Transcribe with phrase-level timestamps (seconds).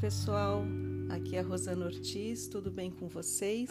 [0.00, 0.64] pessoal,
[1.10, 3.68] aqui é a Rosana Ortiz, tudo bem com vocês?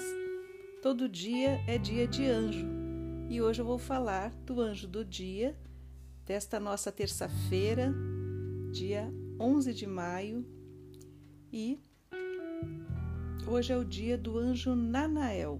[0.80, 2.68] Todo dia é dia de anjo
[3.28, 5.58] e hoje eu vou falar do anjo do dia
[6.28, 7.92] desta nossa terça-feira,
[8.72, 10.46] dia 11 de maio,
[11.52, 11.80] e
[13.48, 15.60] hoje é o dia do anjo Nanael.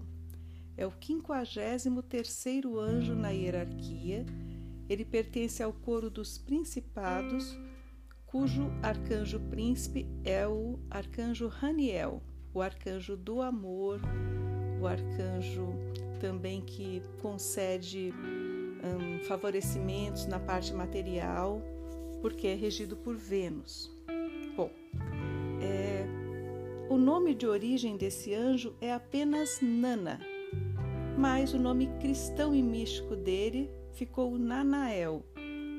[0.76, 4.24] É o 53º anjo na hierarquia.
[4.88, 7.58] Ele pertence ao coro dos principados
[8.30, 12.22] cujo arcanjo príncipe é o arcanjo Raniel,
[12.54, 14.00] o arcanjo do amor,
[14.80, 15.74] o arcanjo
[16.20, 18.14] também que concede
[18.84, 21.60] um, favorecimentos na parte material,
[22.22, 23.90] porque é regido por Vênus.
[24.56, 24.70] Bom,
[25.60, 26.06] é,
[26.88, 30.20] o nome de origem desse anjo é apenas Nana,
[31.18, 35.24] mas o nome cristão e místico dele ficou Nanael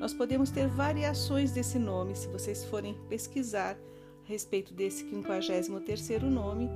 [0.02, 3.78] nós podemos ter variações desse nome se vocês forem pesquisar
[4.24, 6.68] a respeito desse 53º nome.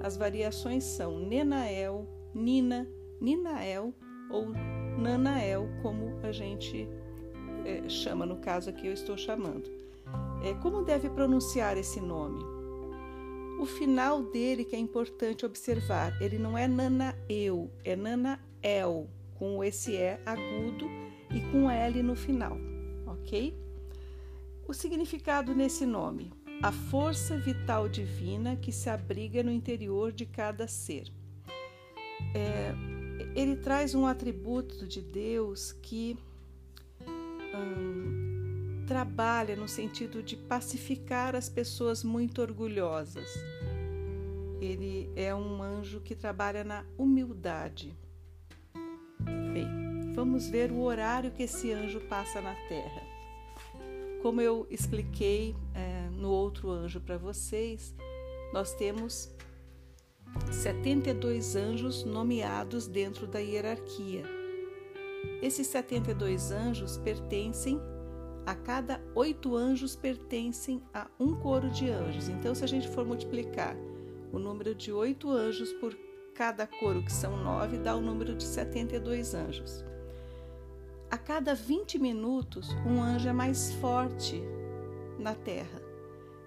[0.00, 2.88] As variações são Nenael, Nina,
[3.20, 3.94] Ninael
[4.28, 4.48] ou
[4.98, 6.88] Nanael, como a gente
[7.64, 9.70] é, chama, no caso aqui eu estou chamando.
[10.42, 12.42] É, como deve pronunciar esse nome?
[13.60, 19.92] O final dele que é importante observar, ele não é Nanaeu, é Nanael, com esse
[19.92, 20.88] E agudo
[21.30, 22.71] e com L no final
[23.22, 23.54] ok?
[24.66, 30.68] O significado nesse nome: a força vital divina que se abriga no interior de cada
[30.68, 31.10] ser.
[32.34, 32.72] É,
[33.34, 36.16] ele traz um atributo de Deus que
[37.54, 43.28] hum, trabalha no sentido de pacificar as pessoas muito orgulhosas.
[44.60, 47.96] Ele é um anjo que trabalha na humildade.
[49.52, 53.11] Bem, vamos ver o horário que esse anjo passa na Terra.
[54.22, 57.92] Como eu expliquei é, no outro anjo para vocês,
[58.52, 59.34] nós temos
[60.50, 64.22] 72 anjos nomeados dentro da hierarquia.
[65.42, 67.80] Esses 72 anjos pertencem
[68.46, 72.28] a cada oito anjos pertencem a um coro de anjos.
[72.28, 73.76] Então, se a gente for multiplicar
[74.32, 75.96] o número de oito anjos por
[76.34, 79.84] cada coro, que são nove, dá o número de 72 anjos.
[81.12, 84.42] A cada 20 minutos, um anjo é mais forte
[85.18, 85.82] na Terra.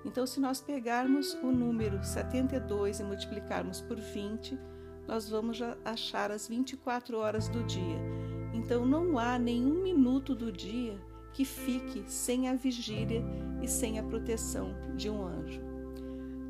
[0.04, 4.58] Então, se nós pegarmos o número 72 e multiplicarmos por 20,
[5.08, 8.00] nós vamos achar as 24 horas do dia.
[8.56, 11.00] Então, não há nenhum minuto do dia
[11.32, 13.24] que fique sem a vigília
[13.62, 15.62] e sem a proteção de um anjo.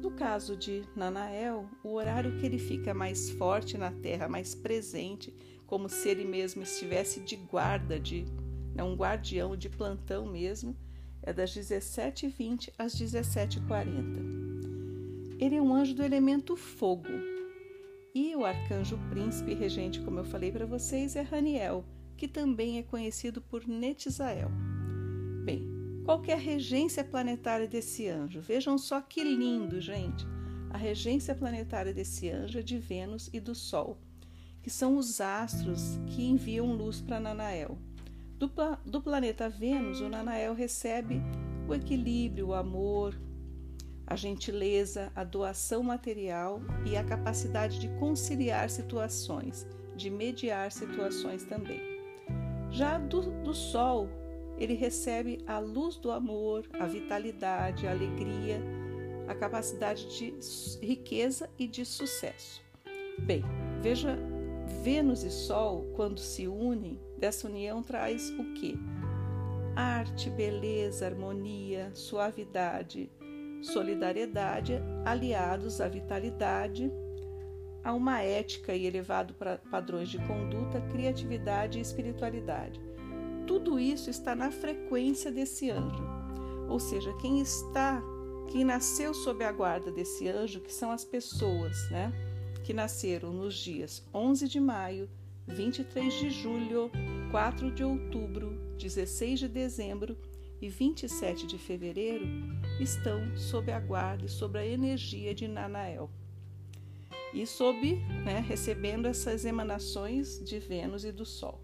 [0.02, 5.34] No caso de Nanael, o horário que ele fica mais forte na terra, mais presente,
[5.66, 8.26] como se ele mesmo estivesse de guarda, de
[8.74, 10.76] né, um guardião de plantão mesmo,
[11.22, 14.36] é das 17h20 às 17h40.
[15.40, 17.10] Ele é um anjo do elemento fogo.
[18.14, 21.84] E o arcanjo príncipe regente, como eu falei para vocês, é Raniel,
[22.16, 24.50] que também é conhecido por Netzael.
[25.44, 25.68] Bem,
[26.06, 28.40] qual é a regência planetária desse anjo?
[28.40, 30.26] Vejam só que lindo, gente.
[30.70, 34.00] A regência planetária desse anjo é de Vênus e do Sol
[34.66, 37.78] que são os astros que enviam luz para Nanael.
[38.40, 38.52] Do,
[38.84, 41.22] do planeta Vênus, o Nanael recebe
[41.68, 43.16] o equilíbrio, o amor,
[44.08, 51.80] a gentileza, a doação material e a capacidade de conciliar situações, de mediar situações também.
[52.72, 54.10] Já do, do Sol,
[54.58, 58.60] ele recebe a luz do amor, a vitalidade, a alegria,
[59.28, 60.34] a capacidade de
[60.84, 62.64] riqueza e de sucesso.
[63.20, 63.44] Bem,
[63.80, 64.18] veja
[64.86, 68.78] Vênus e Sol, quando se unem, dessa união traz o que?
[69.76, 73.12] Arte, beleza, harmonia, suavidade,
[73.64, 76.92] solidariedade, aliados à vitalidade,
[77.84, 79.34] a uma ética e elevado
[79.72, 82.80] padrões de conduta, criatividade e espiritualidade.
[83.48, 86.04] Tudo isso está na frequência desse anjo.
[86.70, 88.04] Ou seja, quem está,
[88.52, 92.14] quem nasceu sob a guarda desse anjo, que são as pessoas, né?
[92.66, 95.08] Que nasceram nos dias 11 de maio,
[95.48, 96.90] 23 de julho,
[97.30, 100.18] 4 de outubro, 16 de dezembro
[100.60, 102.26] e 27 de fevereiro,
[102.80, 106.10] estão sob a guarda e sob a energia de Nanael.
[107.32, 111.62] E sob, né, recebendo essas emanações de Vênus e do Sol.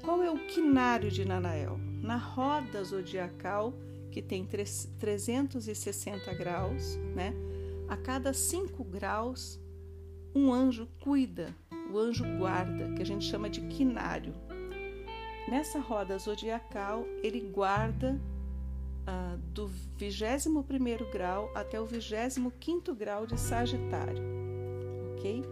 [0.00, 1.76] Qual é o quinário de Nanael?
[2.00, 3.74] Na roda zodiacal,
[4.12, 7.34] que tem 360 graus, né?
[7.88, 9.58] A cada 5 graus
[10.38, 11.54] um anjo cuida,
[11.92, 14.32] o anjo guarda, que a gente chama de quinário.
[15.48, 18.20] Nessa roda zodiacal, ele guarda
[19.08, 20.62] uh, do 21
[21.10, 24.22] grau até o 25 grau de Sagitário,
[25.16, 25.42] ok?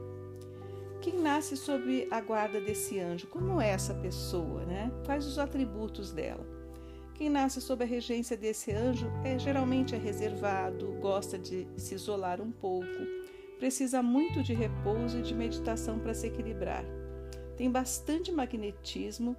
[1.00, 4.90] Quem nasce sob a guarda desse anjo, como é essa pessoa, né?
[5.04, 6.46] Quais os atributos dela?
[7.14, 12.40] Quem nasce sob a regência desse anjo é geralmente é reservado, gosta de se isolar
[12.40, 12.86] um pouco,
[13.58, 16.84] precisa muito de repouso e de meditação para se equilibrar.
[17.56, 19.36] Tem bastante magnetismo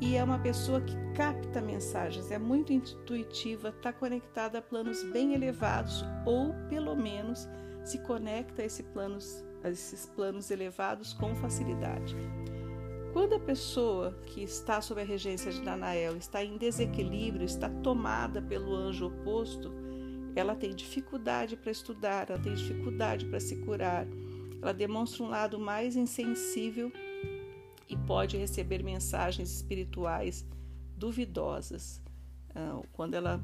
[0.00, 5.32] e é uma pessoa que capta mensagens, é muito intuitiva, está conectada a planos bem
[5.32, 7.48] elevados ou, pelo menos,
[7.84, 12.16] se conecta a, esse planos, a esses planos elevados com facilidade.
[13.12, 18.42] Quando a pessoa que está sob a regência de Nanael está em desequilíbrio, está tomada
[18.42, 19.72] pelo anjo oposto,
[20.38, 24.06] ela tem dificuldade para estudar, ela tem dificuldade para se curar,
[24.60, 26.92] ela demonstra um lado mais insensível
[27.88, 30.44] e pode receber mensagens espirituais
[30.96, 32.02] duvidosas,
[32.54, 33.42] ah, quando ela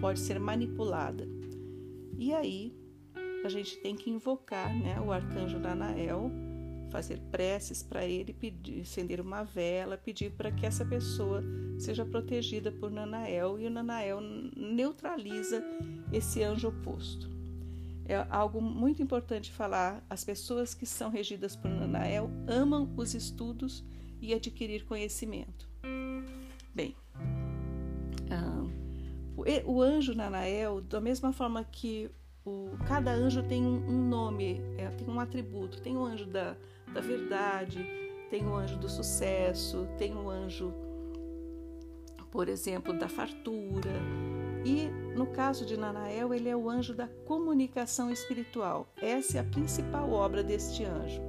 [0.00, 1.26] pode ser manipulada.
[2.18, 2.74] E aí
[3.44, 6.30] a gente tem que invocar né, o arcanjo Nanael,
[6.90, 11.42] fazer preces para ele, pedir, acender uma vela, pedir para que essa pessoa
[11.78, 15.62] seja protegida por Nanael e o Nanael neutraliza
[16.16, 17.30] esse anjo oposto
[18.08, 20.04] é algo muito importante falar.
[20.08, 23.84] As pessoas que são regidas por Nanael amam os estudos
[24.20, 25.68] e adquirir conhecimento.
[26.72, 26.94] Bem,
[29.64, 32.10] o anjo Nanael, da mesma forma que
[32.44, 36.56] o, cada anjo tem um, um nome, é, tem um atributo, tem o anjo da,
[36.92, 37.84] da verdade,
[38.30, 40.72] tem o anjo do sucesso, tem o anjo,
[42.30, 43.92] por exemplo, da fartura,
[44.66, 48.92] e no caso de Nanael, ele é o anjo da comunicação espiritual.
[49.00, 51.22] Essa é a principal obra deste anjo.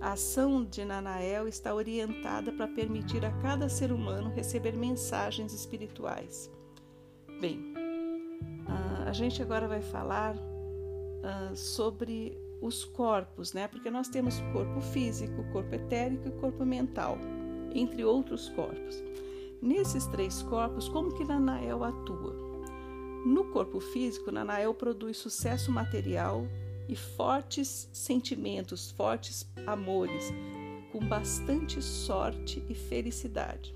[0.00, 6.48] A ação de Nanael está orientada para permitir a cada ser humano receber mensagens espirituais.
[7.40, 7.74] Bem,
[9.06, 10.36] a gente agora vai falar
[11.56, 13.66] sobre os corpos, né?
[13.66, 17.18] Porque nós temos corpo físico, corpo etérico e corpo mental,
[17.74, 19.02] entre outros corpos.
[19.60, 22.51] Nesses três corpos, como que Nanael atua?
[23.24, 26.46] No corpo físico, Nanael produz sucesso material
[26.88, 30.32] e fortes sentimentos, fortes amores,
[30.90, 33.74] com bastante sorte e felicidade.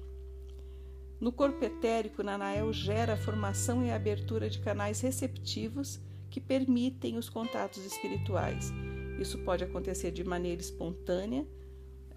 [1.20, 7.16] No corpo etérico, Nanael gera a formação e a abertura de canais receptivos que permitem
[7.16, 8.72] os contatos espirituais.
[9.19, 11.46] Isso pode acontecer de maneira espontânea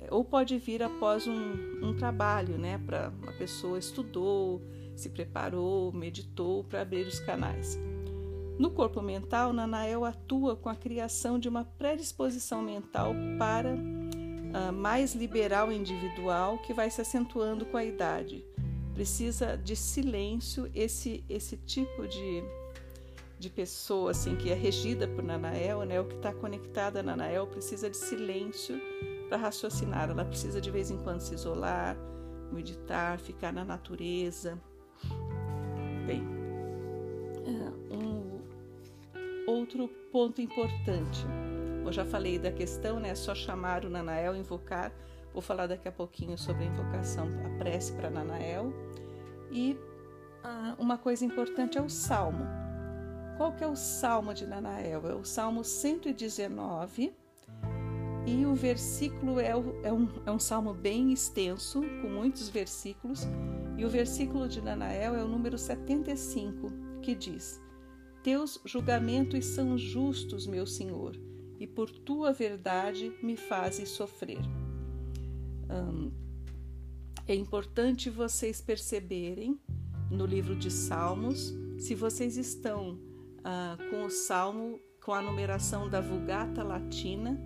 [0.02, 2.78] eh, ou pode vir após um, um trabalho, né?
[2.78, 4.62] Para uma pessoa estudou,
[5.00, 7.80] se preparou, meditou para abrir os canais.
[8.60, 15.16] No corpo mental, Nanael atua com a criação de uma predisposição mental para uh, mais
[15.16, 18.46] liberal individual que vai se acentuando com a idade.
[18.94, 22.44] Precisa de silêncio esse esse tipo de,
[23.40, 27.48] de pessoa assim que é regida por Nanael, né, o que está conectada a Nanael
[27.48, 28.78] precisa de silêncio
[29.30, 30.10] para raciocinar.
[30.10, 31.96] Ela precisa de vez em quando se isolar,
[32.52, 34.60] meditar, ficar na natureza,
[36.10, 36.24] bem.
[37.46, 38.42] É, um
[39.48, 41.24] outro ponto importante.
[41.86, 43.14] Eu já falei da questão, né?
[43.14, 44.92] Só chamar o Nanael, invocar.
[45.32, 48.74] Vou falar daqui a pouquinho sobre a invocação, a prece para Nanael.
[49.52, 49.78] E
[50.44, 52.46] ah, uma coisa importante é o salmo.
[53.38, 55.08] Qual que é o salmo de Nanael?
[55.08, 57.14] É o salmo 119
[58.26, 63.28] e o versículo é, é, um, é um salmo bem extenso, com muitos versículos,
[63.80, 66.68] e o versículo de Nanael é o número 75,
[67.02, 67.62] que diz:
[68.22, 71.16] Teus julgamentos são justos, meu Senhor,
[71.58, 74.42] e por tua verdade me fazes sofrer.
[75.72, 76.12] Hum,
[77.26, 79.58] é importante vocês perceberem
[80.12, 83.00] no livro de Salmos se vocês estão
[83.46, 87.40] ah, com o salmo com a numeração da Vulgata Latina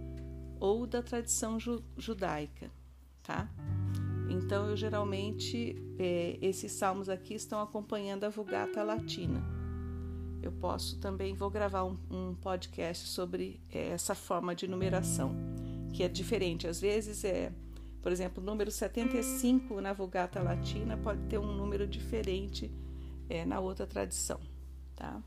[0.59, 2.71] ou da tradição ju judaica,
[3.21, 3.47] tá?
[4.33, 9.43] Então, eu geralmente, é, esses salmos aqui estão acompanhando a Vulgata Latina.
[10.41, 15.35] Eu posso também, vou gravar um, um podcast sobre é, essa forma de numeração,
[15.93, 16.67] que é diferente.
[16.67, 17.53] Às vezes é,
[18.01, 22.69] por exemplo, o número 75 na Vulgata Latina pode ter um número diferente
[23.29, 24.41] é, na outra tradição,
[24.93, 25.21] tá?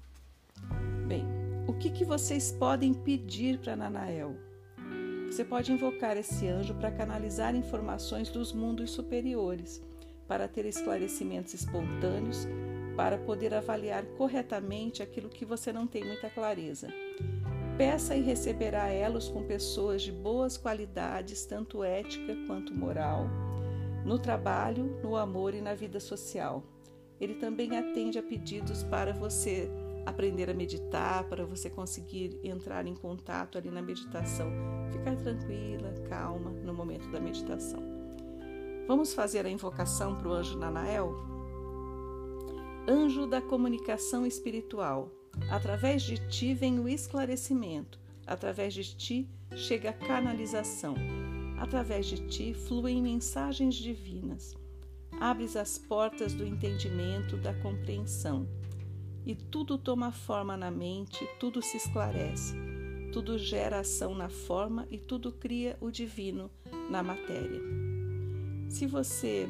[1.09, 1.25] Bem,
[1.67, 4.37] o que, que vocês podem pedir para Nanael?
[5.37, 9.83] Você pode invocar esse anjo para canalizar informações dos mundos superiores,
[10.27, 12.49] para ter esclarecimentos espontâneos,
[12.97, 16.89] para poder avaliar corretamente aquilo que você não tem muita clareza.
[17.77, 23.29] Peça e receberá elos com pessoas de boas qualidades, tanto ética quanto moral,
[24.07, 26.65] no trabalho, no amor e na vida social.
[27.21, 29.71] ele também atende a pedidos para você
[30.07, 34.49] aprender a meditar, para você conseguir entrar em contato ali na meditação,
[34.93, 37.83] ficar tranquila, calma no momento da meditação.
[38.87, 41.13] Vamos fazer a invocação para o anjo Nanael?
[42.89, 45.11] Anjo da comunicação espiritual,
[45.51, 50.95] através de ti vem o esclarecimento, através de ti chega a canalização,
[51.59, 54.55] através de ti fluem mensagens divinas.
[55.21, 58.47] Abres as portas do entendimento, da compreensão
[59.27, 62.55] e tudo toma forma na mente, tudo se esclarece,
[63.13, 66.49] tudo gera ação na forma e tudo cria o divino
[66.89, 67.61] na matéria.
[68.69, 69.49] Se você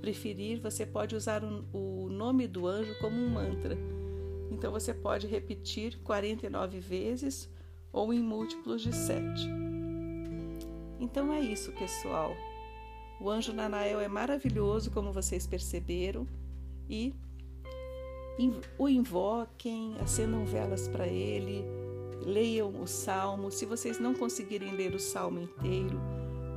[0.00, 3.76] preferir, você pode usar o nome do anjo como um mantra.
[4.50, 7.50] Então você pode repetir 49 vezes
[7.92, 9.48] ou em múltiplos de 7.
[11.00, 12.36] Então é isso, pessoal.
[13.20, 16.26] O anjo Nanael é maravilhoso, como vocês perceberam,
[16.88, 17.14] e
[18.78, 21.64] o invoquem, acendam velas para ele,
[22.24, 23.50] leiam o salmo.
[23.50, 25.98] Se vocês não conseguirem ler o salmo inteiro,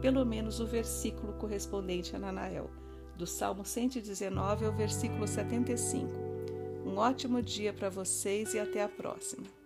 [0.02, 2.70] pelo menos o versículo correspondente a Nanael,
[3.18, 6.10] do Salmo 119 ao versículo 75.
[6.86, 9.59] Um ótimo dia para vocês e até a próxima.